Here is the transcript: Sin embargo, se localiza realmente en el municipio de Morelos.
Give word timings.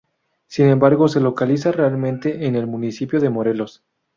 Sin 0.47 0.65
embargo, 0.65 1.07
se 1.07 1.19
localiza 1.19 1.71
realmente 1.71 2.47
en 2.47 2.55
el 2.55 2.65
municipio 2.65 3.19
de 3.19 3.29
Morelos. 3.29 3.83